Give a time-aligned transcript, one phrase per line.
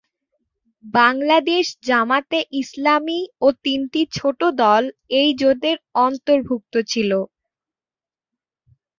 [0.93, 4.83] Bangladesh Jamaat-e-Islami ও তিনটি ছোট দল
[5.19, 5.77] এই জোটের
[6.05, 7.11] অন্তর্ভুক্ত ছিল।